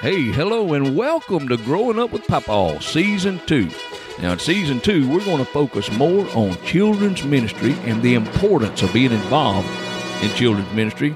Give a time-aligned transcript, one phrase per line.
[0.00, 3.68] Hey, hello, and welcome to Growing Up with Papa, Season 2.
[4.22, 8.82] Now, in Season 2, we're going to focus more on children's ministry and the importance
[8.82, 9.68] of being involved
[10.22, 11.14] in children's ministry.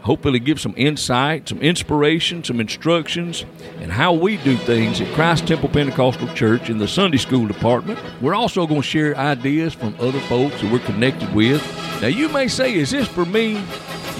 [0.00, 3.44] Hopefully, give some insight, some inspiration, some instructions,
[3.78, 8.00] and how we do things at Christ Temple Pentecostal Church in the Sunday School Department.
[8.20, 11.62] We're also going to share ideas from other folks that we're connected with.
[12.02, 13.64] Now, you may say, Is this for me?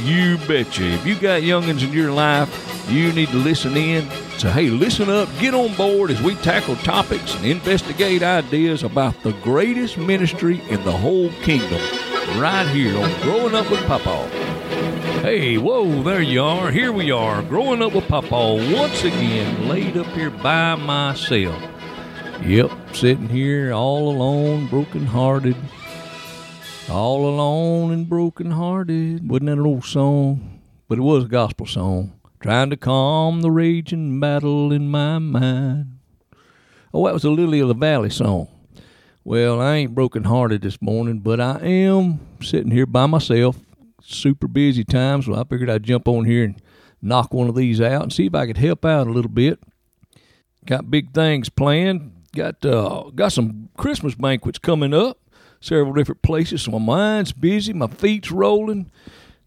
[0.05, 0.85] You betcha.
[0.85, 4.09] If you got youngins in your life, you need to listen in.
[4.39, 9.23] So, hey, listen up, get on board as we tackle topics and investigate ideas about
[9.23, 11.81] the greatest ministry in the whole kingdom
[12.39, 14.29] right here on Growing Up with Papa.
[15.23, 16.71] Hey, whoa, there you are.
[16.71, 21.63] Here we are, growing up with Papa once again, laid up here by myself.
[22.43, 25.57] Yep, sitting here all alone, broken hearted.
[26.91, 29.27] All alone and broken hearted.
[29.27, 30.61] Wasn't that an old song?
[30.87, 32.13] But it was a gospel song
[32.45, 35.99] trying to calm the raging battle in my mind.
[36.93, 38.49] Oh, that was a Lily of the Valley song.
[39.25, 43.57] Well, I ain't broken hearted this morning, but I am sitting here by myself.
[44.03, 46.61] Super busy time, so I figured I'd jump on here and
[47.01, 49.59] knock one of these out and see if I could help out a little bit.
[50.67, 52.13] Got big things planned.
[52.37, 55.17] Got uh, got some Christmas banquets coming up,
[55.63, 56.61] several different places.
[56.61, 58.91] So my mind's busy, my feet's rolling.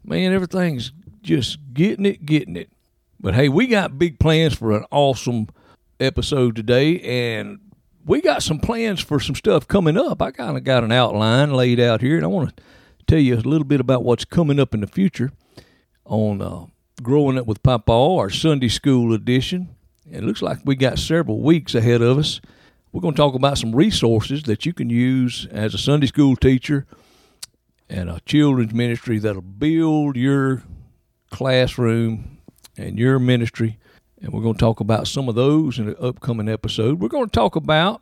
[0.03, 2.71] Man, everything's just getting it, getting it.
[3.19, 5.47] But hey, we got big plans for an awesome
[5.99, 7.59] episode today, and
[8.05, 10.21] we got some plans for some stuff coming up.
[10.21, 12.63] I kind of got an outline laid out here, and I want to
[13.07, 15.31] tell you a little bit about what's coming up in the future
[16.05, 16.67] on uh,
[17.01, 19.75] Growing Up with Papa, our Sunday School edition.
[20.09, 22.39] It looks like we got several weeks ahead of us.
[22.91, 26.35] We're going to talk about some resources that you can use as a Sunday school
[26.35, 26.85] teacher
[27.89, 30.63] and a children's ministry that'll build your
[31.31, 32.36] classroom
[32.77, 33.77] and your ministry.
[34.21, 36.99] And we're going to talk about some of those in the upcoming episode.
[36.99, 38.01] We're going to talk about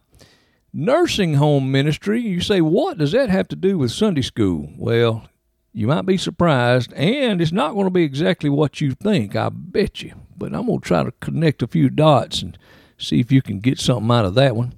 [0.72, 2.22] nursing home ministry.
[2.22, 4.70] You say, what does that have to do with Sunday school?
[4.78, 5.28] Well,
[5.74, 9.50] you might be surprised, and it's not going to be exactly what you think, I
[9.50, 10.14] bet you.
[10.38, 12.58] But I'm going to try to connect a few dots and
[12.98, 14.74] see if you can get something out of that one.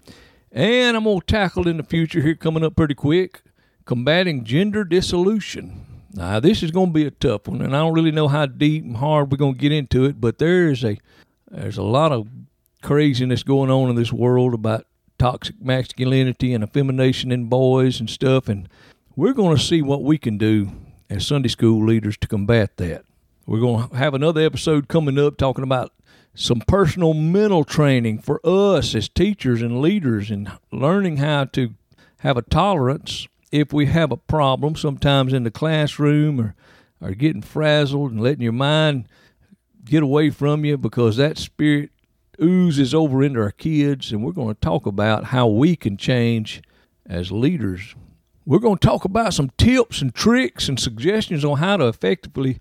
[0.51, 3.41] And I'm going to tackle in the future here coming up pretty quick
[3.87, 5.96] combating gender dissolution.
[6.17, 8.47] Now, this is going to be a tough one, and I don't really know how
[8.47, 10.97] deep and hard we're going to get into it, but there is a
[11.51, 12.27] there's a lot of
[12.81, 14.87] craziness going on in this world about
[15.19, 18.67] toxic masculinity and effemination in boys and stuff, and
[19.15, 20.71] we're going to see what we can do
[21.07, 23.05] as Sunday school leaders to combat that.
[23.45, 25.93] We're going to have another episode coming up talking about
[26.33, 31.75] some personal mental training for us as teachers and leaders and learning how to
[32.21, 36.55] have a tolerance if we have a problem sometimes in the classroom or,
[37.01, 39.07] or getting frazzled and letting your mind
[39.85, 41.91] get away from you because that spirit
[42.41, 46.61] oozes over into our kids, and we're going to talk about how we can change
[47.05, 47.95] as leaders.
[48.45, 52.59] We're going to talk about some tips and tricks and suggestions on how to effectively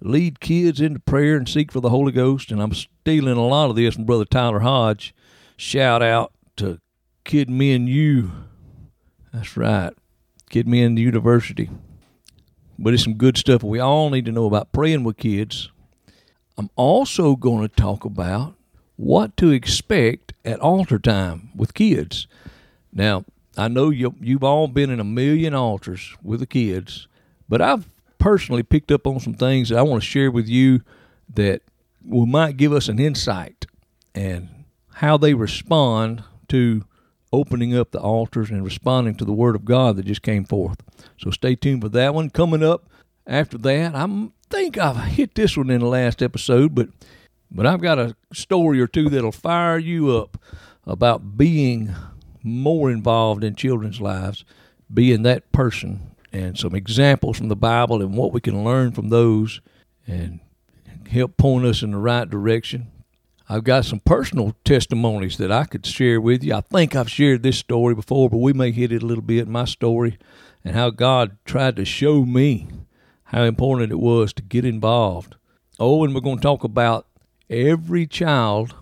[0.00, 2.50] lead kids into prayer and seek for the Holy Ghost.
[2.50, 5.14] And I'm stealing a lot of this from Brother Tyler Hodge.
[5.56, 6.80] Shout out to
[7.24, 8.32] Kid Me and You.
[9.32, 9.92] That's right.
[10.48, 11.70] KidMin University.
[12.78, 15.70] But it's some good stuff we all need to know about praying with kids.
[16.56, 18.54] I'm also going to talk about
[18.96, 22.26] what to expect at altar time with kids.
[22.92, 23.24] Now,
[23.56, 27.08] I know you, you've all been in a million altars with the kids,
[27.48, 27.88] but I've
[28.18, 30.82] personally picked up on some things that I want to share with you
[31.34, 31.62] that
[32.04, 33.66] will might give us an insight
[34.14, 34.48] and
[34.94, 36.84] how they respond to
[37.32, 40.82] opening up the altars and responding to the word of God that just came forth.
[41.18, 42.30] So stay tuned for that one.
[42.30, 42.88] Coming up
[43.26, 46.88] after that, I think I've hit this one in the last episode, but
[47.50, 50.36] but I've got a story or two that'll fire you up
[50.86, 51.94] about being
[52.42, 54.44] more involved in children's lives,
[54.92, 59.08] being that person, and some examples from the Bible and what we can learn from
[59.08, 59.60] those
[60.06, 60.40] and
[61.10, 62.88] help point us in the right direction.
[63.50, 66.54] I've got some personal testimonies that I could share with you.
[66.54, 69.48] I think I've shared this story before, but we may hit it a little bit,
[69.48, 70.18] my story,
[70.62, 72.68] and how God tried to show me
[73.24, 75.36] how important it was to get involved.
[75.80, 77.06] Oh, and we're going to talk about
[77.48, 78.74] every child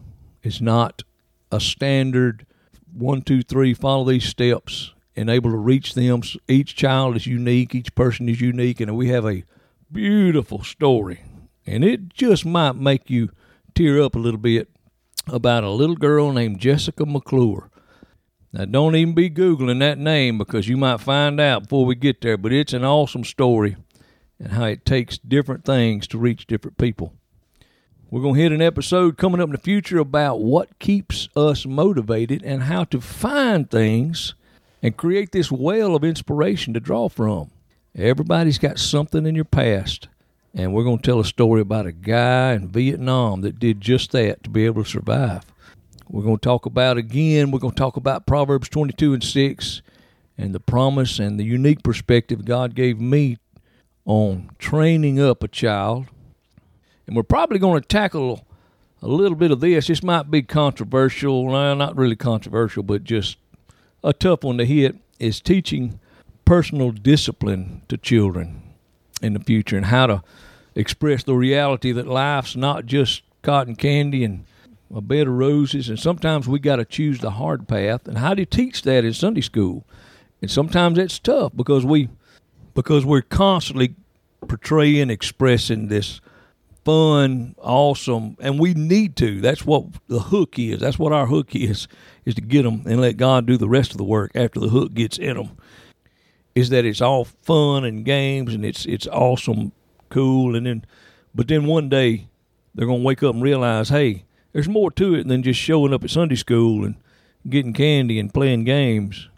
[0.42, 1.04] is not
[1.52, 2.44] a standard
[2.92, 6.22] one, two, three, follow these steps and able to reach them.
[6.48, 9.44] Each child is unique, each person is unique, and we have a
[9.92, 11.22] beautiful story.
[11.66, 13.30] And it just might make you
[13.76, 14.69] tear up a little bit
[15.28, 17.70] about a little girl named Jessica McClure.
[18.52, 22.23] Now, don't even be Googling that name because you might find out before we get
[22.23, 23.76] there, but it's an awesome story
[24.40, 27.12] and how it takes different things to reach different people.
[28.11, 31.67] We're going to hit an episode coming up in the future about what keeps us
[31.67, 34.34] motivated and how to find things
[34.82, 37.50] and create this well of inspiration to draw from.
[37.94, 40.08] Everybody's got something in your past,
[40.56, 44.11] and we're going to tell a story about a guy in Vietnam that did just
[44.12, 45.44] that to be able to survive.
[46.08, 49.82] We're going to talk about again, we're going to talk about Proverbs 22 and 6
[50.38, 53.37] and the promise and the unique perspective God gave me
[54.06, 56.06] on training up a child
[57.06, 58.47] and we're probably going to tackle
[59.02, 59.88] a little bit of this.
[59.88, 63.37] This might be controversial, well, not really controversial, but just
[64.02, 64.97] a tough one to hit.
[65.19, 65.99] Is teaching
[66.44, 68.65] personal discipline to children
[69.22, 70.22] in the future and how to
[70.74, 74.44] express the reality that life's not just cotton candy and
[74.94, 78.06] a bed of roses, and sometimes we got to choose the hard path.
[78.06, 79.84] And how do you teach that in Sunday school?
[80.40, 82.08] And sometimes it's tough because we
[82.74, 83.94] because we're constantly
[84.46, 86.20] portraying, expressing this
[86.84, 89.40] fun, awesome, and we need to.
[89.40, 90.78] That's what the hook is.
[90.78, 91.88] That's what our hook is,
[92.24, 94.68] is to get them and let God do the rest of the work after the
[94.68, 95.56] hook gets in them.
[96.56, 99.73] Is that it's all fun and games and it's it's awesome,
[100.08, 100.85] cool, and then,
[101.35, 102.26] but then one day
[102.75, 106.03] they're gonna wake up and realize, hey, there's more to it than just showing up
[106.03, 106.97] at Sunday school and
[107.49, 109.29] getting candy and playing games,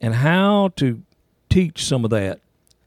[0.00, 1.00] and how to
[1.48, 2.40] teach some of that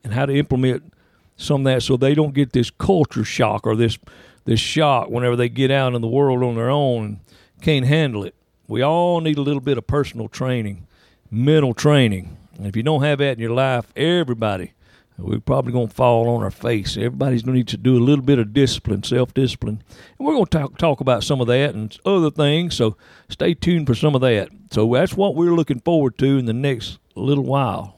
[0.03, 0.93] and how to implement
[1.37, 3.97] some of that so they don't get this culture shock or this
[4.43, 7.19] this shock whenever they get out in the world on their own and
[7.61, 8.35] can't handle it.
[8.67, 10.87] We all need a little bit of personal training,
[11.31, 12.35] mental training.
[12.57, 14.73] And if you don't have that in your life, everybody,
[15.17, 16.97] we're probably going to fall on our face.
[16.97, 19.83] Everybody's going to need to do a little bit of discipline, self discipline.
[20.17, 22.75] And we're going to talk, talk about some of that and other things.
[22.75, 22.97] So
[23.29, 24.49] stay tuned for some of that.
[24.71, 27.97] So that's what we're looking forward to in the next little while.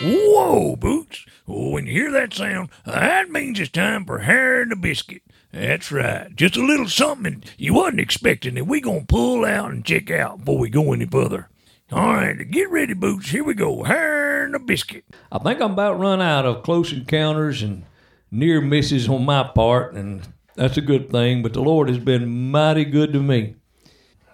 [0.00, 1.24] Whoa, Boots.
[1.46, 5.22] When you hear that sound, that means it's time for Hair and the Biscuit.
[5.52, 6.34] That's right.
[6.34, 10.40] Just a little something you wasn't expecting that we gonna pull out and check out
[10.40, 11.48] before we go any further.
[11.92, 13.28] All right, get ready, Boots.
[13.28, 13.82] Here we go.
[13.82, 15.04] Hair and the Biscuit.
[15.30, 17.84] I think I'm about run out of close encounters and
[18.30, 21.42] near misses on my part, and that's a good thing.
[21.42, 23.56] But the Lord has been mighty good to me.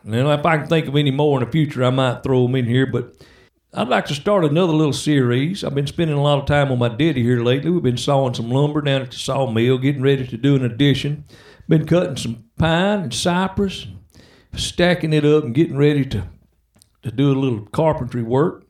[0.05, 2.55] And if I can think of any more in the future, I might throw them
[2.55, 2.87] in here.
[2.87, 3.15] But
[3.75, 5.65] I'd like to start another little series.
[5.65, 7.71] I've been spending a lot of time on my daddy here lately.
[7.71, 11.25] We've been sawing some lumber down at the sawmill, getting ready to do an addition.
[11.69, 13.89] Been cutting some pine and cypress,
[14.55, 16.29] stacking it up and getting ready to,
[17.03, 18.65] to do a little carpentry work.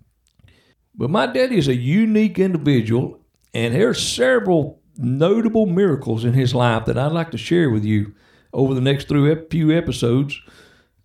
[0.95, 3.21] But my daddy is a unique individual,
[3.55, 8.15] and there's several notable miracles in his life that I'd like to share with you
[8.53, 10.41] over the next few episodes.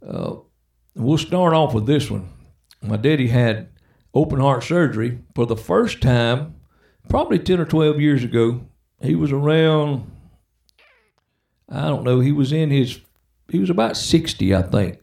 [0.06, 0.36] Uh,
[0.96, 2.30] we'll start off with this one.
[2.82, 3.70] My daddy had
[4.14, 6.56] open heart surgery for the first time,
[7.10, 8.66] probably 10 or 12 years ago.
[9.02, 10.10] He was around,
[11.70, 13.00] I don't know, he was in his,
[13.50, 15.00] he was about 60, I think.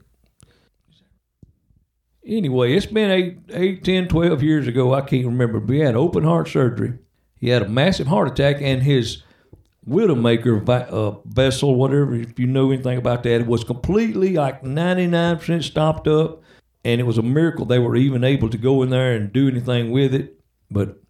[2.24, 4.94] Anyway, it's been 8, 8 10, 12 years ago.
[4.94, 5.60] I can't remember.
[5.60, 6.98] But he had open heart surgery.
[7.38, 9.24] He had a massive heart attack, and his
[9.88, 15.62] Widowmaker uh, vessel, whatever, if you know anything about that, it was completely like 99%
[15.64, 16.42] stopped up
[16.84, 19.48] and it was a miracle they were even able to go in there and do
[19.48, 20.38] anything with it.
[20.70, 21.00] But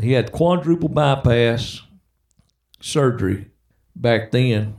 [0.00, 1.82] he had quadruple bypass
[2.80, 3.50] surgery
[3.96, 4.76] back then,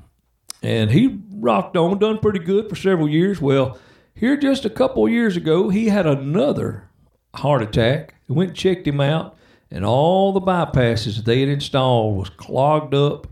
[0.62, 3.42] and he rocked on, done pretty good for several years.
[3.42, 3.78] Well,
[4.16, 6.89] here just a couple years ago, he had another
[7.35, 8.16] heart attack.
[8.28, 9.37] We went and checked him out,
[9.71, 13.28] and all the bypasses they had installed was clogged up,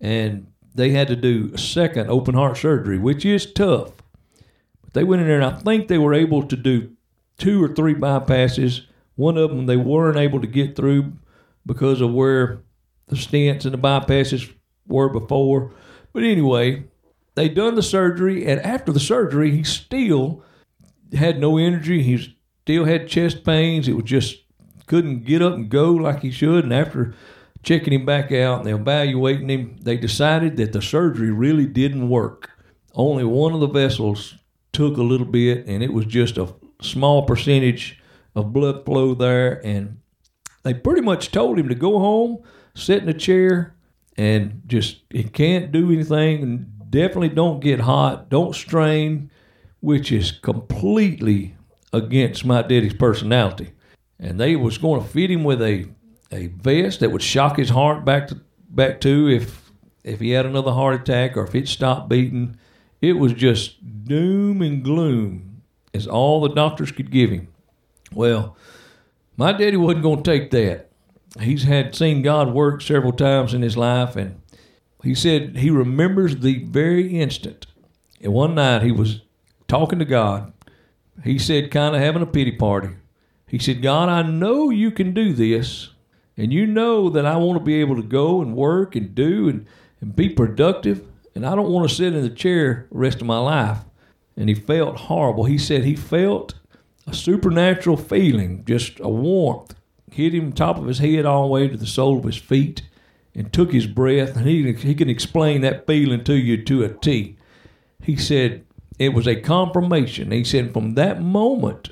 [0.00, 3.92] and they had to do a second open heart surgery, which is tough.
[4.82, 6.92] But they went in there, and I think they were able to do
[7.36, 8.82] two or three bypasses.
[9.16, 11.12] One of them they weren't able to get through
[11.66, 12.60] because of where
[13.08, 14.52] the stents and the bypasses
[14.86, 15.72] were before.
[16.12, 16.84] But anyway,
[17.38, 20.42] they done the surgery, and after the surgery, he still
[21.12, 22.02] had no energy.
[22.02, 23.86] He still had chest pains.
[23.86, 24.44] It was just
[24.86, 26.64] couldn't get up and go like he should.
[26.64, 27.14] And after
[27.62, 32.50] checking him back out and evaluating him, they decided that the surgery really didn't work.
[32.94, 34.34] Only one of the vessels
[34.72, 38.02] took a little bit, and it was just a small percentage
[38.34, 39.64] of blood flow there.
[39.64, 40.00] And
[40.64, 42.38] they pretty much told him to go home,
[42.74, 43.76] sit in a chair,
[44.16, 46.72] and just he can't do anything.
[46.88, 49.30] Definitely don't get hot, don't strain,
[49.80, 51.56] which is completely
[51.92, 53.72] against my daddy's personality.
[54.18, 55.86] And they was going to fit him with a
[56.30, 59.70] a vest that would shock his heart back to back to if
[60.04, 62.56] if he had another heart attack or if it stopped beating.
[63.00, 67.48] It was just doom and gloom is all the doctors could give him.
[68.12, 68.56] Well,
[69.36, 70.90] my daddy wasn't going to take that.
[71.40, 74.40] He's had seen God work several times in his life, and
[75.02, 77.66] He said he remembers the very instant.
[78.20, 79.22] And one night he was
[79.68, 80.52] talking to God.
[81.24, 82.90] He said, kind of having a pity party.
[83.46, 85.90] He said, God, I know you can do this.
[86.36, 89.48] And you know that I want to be able to go and work and do
[89.48, 89.66] and,
[90.00, 91.04] and be productive.
[91.34, 93.78] And I don't want to sit in the chair the rest of my life.
[94.36, 95.44] And he felt horrible.
[95.44, 96.54] He said he felt
[97.06, 99.74] a supernatural feeling, just a warmth,
[100.12, 102.82] hit him top of his head all the way to the sole of his feet
[103.34, 104.36] and took his breath.
[104.36, 107.36] And he, he can explain that feeling to you to a T.
[108.02, 108.64] He said
[108.98, 110.30] it was a confirmation.
[110.30, 111.90] He said from that moment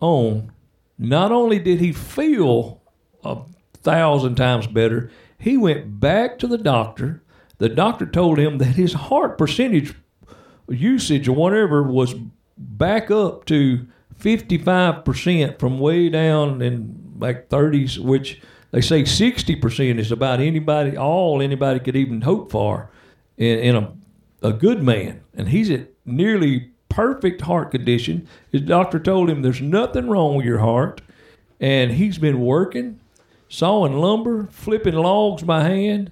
[0.00, 0.52] on,
[0.98, 2.82] not only did he feel
[3.24, 3.38] a
[3.74, 7.22] thousand times better, he went back to the doctor.
[7.58, 9.94] The doctor told him that his heart percentage
[10.68, 12.14] usage or whatever was
[12.56, 13.86] back up to
[14.18, 18.40] 55% from way down in like 30s, which
[18.72, 22.90] they say 60% is about anybody, all anybody could even hope for
[23.36, 23.92] in, in a,
[24.42, 25.22] a good man.
[25.34, 28.26] And he's at nearly perfect heart condition.
[28.50, 31.00] His doctor told him there's nothing wrong with your heart.
[31.60, 32.98] And he's been working,
[33.48, 36.10] sawing lumber, flipping logs by hand,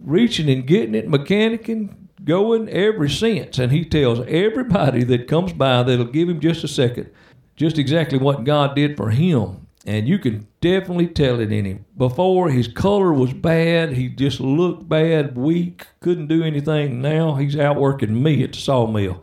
[0.00, 3.58] reaching and getting it, mechanicking, going ever since.
[3.58, 7.10] And he tells everybody that comes by that'll give him just a second
[7.56, 9.63] just exactly what God did for him.
[9.86, 11.84] And you can definitely tell it in him.
[11.96, 13.92] Before, his color was bad.
[13.92, 17.02] He just looked bad, weak, couldn't do anything.
[17.02, 19.22] Now he's out working me at the sawmill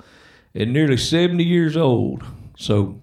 [0.54, 2.24] at nearly 70 years old.
[2.58, 3.02] So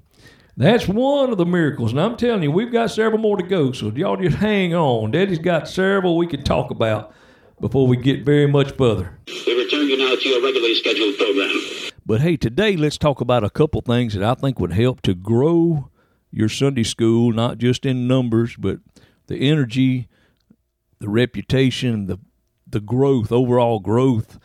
[0.56, 1.90] that's one of the miracles.
[1.90, 3.72] And I'm telling you, we've got several more to go.
[3.72, 5.10] So y'all just hang on.
[5.10, 7.12] Daddy's got several we can talk about
[7.60, 9.18] before we get very much further.
[9.26, 11.90] We return you now to your regularly scheduled program.
[12.06, 15.14] But hey, today let's talk about a couple things that I think would help to
[15.14, 15.90] grow
[16.30, 18.78] your Sunday school, not just in numbers, but
[19.26, 20.08] the energy,
[20.98, 22.18] the reputation, the
[22.70, 24.38] the growth, overall growth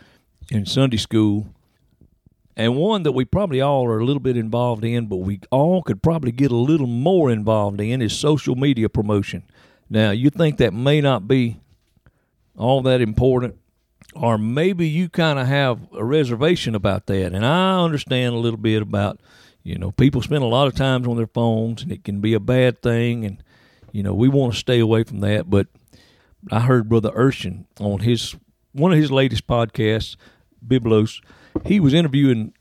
[0.49, 1.47] in Sunday school.
[2.55, 5.81] And one that we probably all are a little bit involved in, but we all
[5.81, 9.43] could probably get a little more involved in is social media promotion.
[9.89, 11.59] Now, you think that may not be
[12.55, 13.55] all that important,
[14.13, 17.33] or maybe you kind of have a reservation about that.
[17.33, 19.19] And I understand a little bit about,
[19.63, 22.33] you know, people spend a lot of times on their phones and it can be
[22.33, 23.25] a bad thing.
[23.25, 23.41] And,
[23.91, 25.49] you know, we want to stay away from that.
[25.49, 25.67] But
[26.51, 28.35] I heard Brother Urshan on his
[28.73, 30.15] one of his latest podcasts,
[30.65, 31.21] Biblos.
[31.65, 32.53] He was interviewing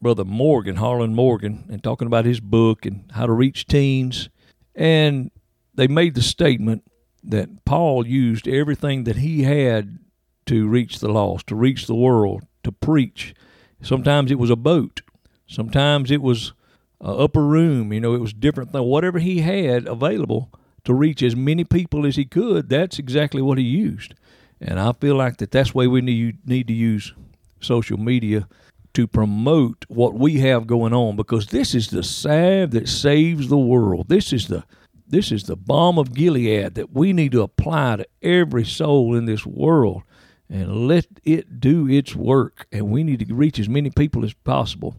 [0.00, 4.28] Brother Morgan, Harlan Morgan, and talking about his book and how to reach teens.
[4.74, 5.30] And
[5.74, 6.84] they made the statement
[7.24, 9.98] that Paul used everything that he had
[10.46, 13.34] to reach the lost, to reach the world, to preach.
[13.82, 15.00] Sometimes it was a boat.
[15.46, 16.52] Sometimes it was
[17.00, 17.92] an upper room.
[17.92, 18.82] You know, it was different thing.
[18.82, 20.50] Whatever he had available
[20.84, 24.14] to reach as many people as he could, that's exactly what he used.
[24.60, 27.12] And I feel like that that's why we need, need to use
[27.60, 28.48] social media
[28.94, 33.58] to promote what we have going on because this is the salve that saves the
[33.58, 34.08] world.
[34.08, 34.64] This is the
[35.08, 39.26] this is the balm of Gilead that we need to apply to every soul in
[39.26, 40.02] this world
[40.50, 42.66] and let it do its work.
[42.72, 44.96] And we need to reach as many people as possible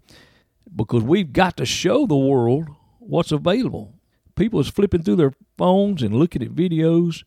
[0.75, 2.67] because we've got to show the world
[2.99, 3.93] what's available.
[4.35, 7.23] People is flipping through their phones and looking at videos,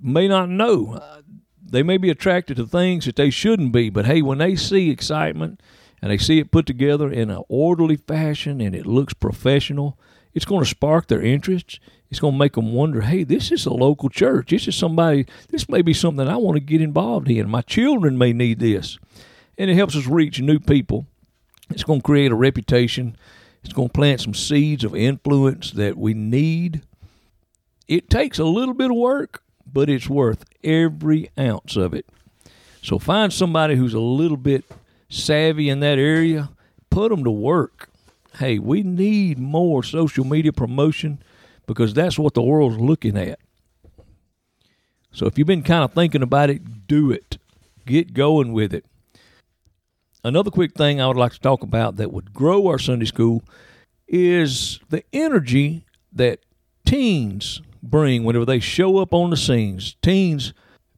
[0.00, 0.94] may not know.
[0.94, 1.22] Uh,
[1.64, 4.90] they may be attracted to things that they shouldn't be, but hey, when they see
[4.90, 5.60] excitement
[6.00, 9.98] and they see it put together in an orderly fashion and it looks professional,
[10.32, 11.80] it's going to spark their interest.
[12.10, 14.50] It's going to make them wonder, hey, this is a local church.
[14.50, 17.50] This is somebody, this may be something I want to get involved in.
[17.50, 18.98] My children may need this.
[19.58, 21.07] And it helps us reach new people.
[21.70, 23.16] It's going to create a reputation.
[23.62, 26.82] It's going to plant some seeds of influence that we need.
[27.86, 32.06] It takes a little bit of work, but it's worth every ounce of it.
[32.82, 34.64] So find somebody who's a little bit
[35.08, 36.50] savvy in that area,
[36.90, 37.90] put them to work.
[38.38, 41.22] Hey, we need more social media promotion
[41.66, 43.38] because that's what the world's looking at.
[45.12, 47.38] So if you've been kind of thinking about it, do it.
[47.86, 48.84] Get going with it.
[50.24, 53.42] Another quick thing I would like to talk about that would grow our Sunday school
[54.08, 56.40] is the energy that
[56.84, 59.96] teens bring whenever they show up on the scenes.
[60.02, 60.52] Teens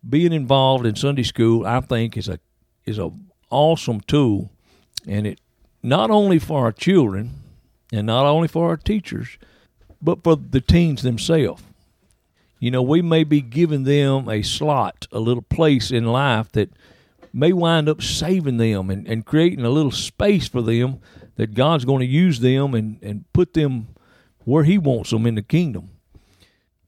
[0.08, 2.40] being involved in Sunday school, I think, is a
[2.86, 3.10] is a
[3.50, 4.50] awesome tool,
[5.06, 5.40] and it
[5.82, 7.42] not only for our children
[7.92, 9.36] and not only for our teachers,
[10.00, 11.62] but for the teens themselves.
[12.58, 16.70] You know, we may be giving them a slot, a little place in life that
[17.32, 21.00] may wind up saving them and, and creating a little space for them
[21.36, 23.88] that God's going to use them and, and put them
[24.44, 25.90] where He wants them in the kingdom.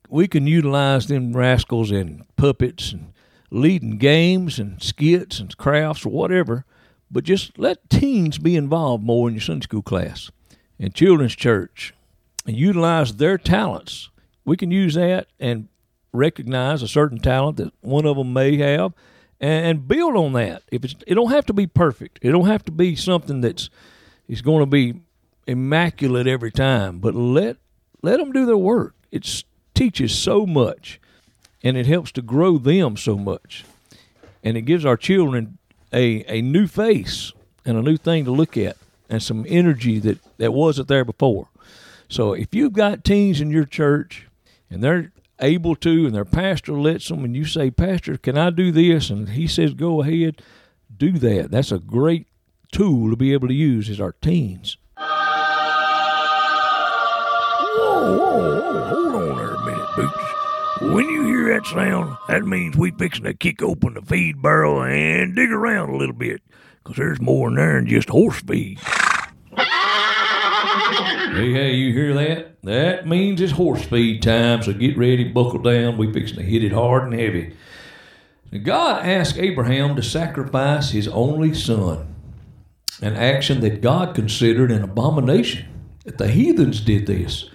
[0.09, 3.13] We can utilize them rascals and puppets and
[3.51, 6.65] leading games and skits and crafts or whatever,
[7.11, 10.31] but just let teens be involved more in your Sunday school class
[10.79, 11.95] and children's church
[12.47, 14.11] and utilize their talents.
[14.45, 15.69] We can use that and
[16.13, 18.93] recognize a certain talent that one of them may have
[19.43, 20.63] and build on that.
[20.71, 22.21] If it's, it don't have to be perfect.
[22.23, 23.69] It don't have to be something that's
[24.29, 25.01] is going to be
[25.47, 27.01] immaculate every time.
[27.01, 27.57] But let
[28.03, 28.95] let them do their work.
[29.11, 29.45] It
[29.75, 31.01] teaches so much,
[31.63, 33.65] and it helps to grow them so much,
[34.45, 35.59] and it gives our children
[35.93, 37.33] a a new face
[37.65, 38.77] and a new thing to look at,
[39.11, 41.49] and some energy that that wasn't there before.
[42.09, 44.29] So if you've got teens in your church
[44.71, 48.51] and they're able to, and their pastor lets them, and you say, Pastor, can I
[48.51, 49.11] do this?
[49.11, 50.43] And he says, Go ahead,
[50.97, 51.51] do that.
[51.51, 52.27] That's a great
[52.73, 54.77] tool to be able to use is our teens.
[57.77, 60.93] Whoa, hold on there a minute, Boots.
[60.95, 64.83] When you hear that sound, that means we fixing to kick open the feed barrel
[64.83, 66.43] and dig around a little bit
[66.83, 68.81] because there's more in there than just horse feed.
[71.33, 72.61] Hey, hey, you hear that?
[72.63, 75.97] That means it's horse feed time, so get ready, buckle down.
[75.97, 77.57] We fixing to hit it hard and heavy.
[78.63, 82.15] God asked Abraham to sacrifice his only son,
[83.01, 85.67] an action that God considered an abomination.
[86.05, 87.49] That the heathens did this.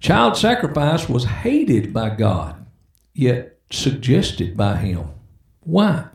[0.00, 2.62] Child sacrifice was hated by God,
[3.14, 5.08] yet suggested by him.
[5.60, 6.08] Why?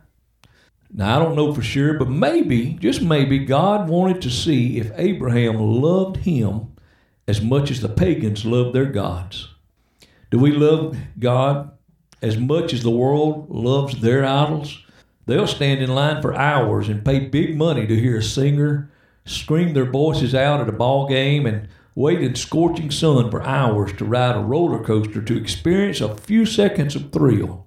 [0.92, 4.92] Now, I don't know for sure, but maybe, just maybe, God wanted to see if
[4.94, 6.68] Abraham loved him
[7.26, 9.48] as much as the pagans love their gods.
[10.30, 11.70] Do we love God
[12.20, 14.84] as much as the world loves their idols?
[15.26, 18.90] They'll stand in line for hours and pay big money to hear a singer
[19.24, 23.92] scream their voices out at a ball game and wait in scorching sun for hours
[23.94, 27.66] to ride a roller coaster to experience a few seconds of thrill.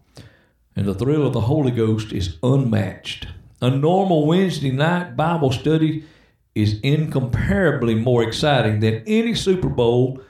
[0.76, 3.28] And the thrill of the Holy Ghost is unmatched.
[3.62, 6.06] A normal Wednesday night Bible study
[6.62, 10.22] is incomparably more exciting than any Super Bowl,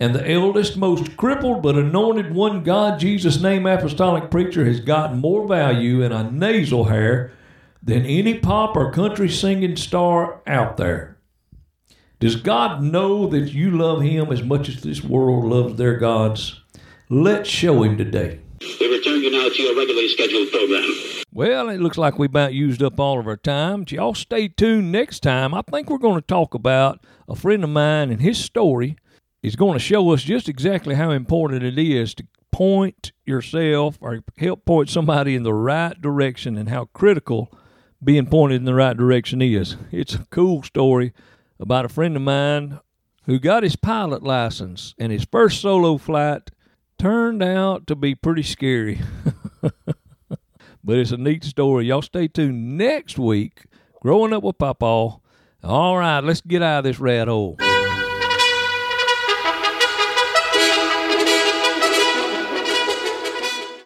[0.00, 5.20] and the eldest, most crippled but anointed one God Jesus name apostolic preacher has gotten
[5.20, 7.32] more value in a nasal hair
[7.82, 11.18] than any pop or country singing star out there.
[12.18, 16.60] Does God know that you love Him as much as this world loves their gods?
[17.10, 18.40] Let's show Him today.
[18.80, 21.23] We return you now to your regularly scheduled program.
[21.36, 23.80] Well, it looks like we about used up all of our time.
[23.80, 25.52] But Y'all stay tuned next time.
[25.52, 28.96] I think we're going to talk about a friend of mine and his story
[29.42, 34.20] is going to show us just exactly how important it is to point yourself or
[34.36, 37.52] help point somebody in the right direction and how critical
[38.02, 39.76] being pointed in the right direction is.
[39.90, 41.12] It's a cool story
[41.58, 42.78] about a friend of mine
[43.24, 46.52] who got his pilot license and his first solo flight
[46.96, 49.00] turned out to be pretty scary.
[50.84, 51.86] but it's a neat story.
[51.86, 53.64] Y'all stay tuned next week.
[54.02, 55.18] Growing up with Papa.
[55.64, 57.56] All right, let's get out of this rat hole.